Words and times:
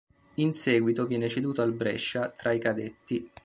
In 0.41 0.55
seguito 0.55 1.05
viene 1.05 1.29
ceduto 1.29 1.61
al 1.61 1.73
Brescia 1.73 2.29
tra 2.31 2.51
i 2.53 2.57
cadetti. 2.59 3.29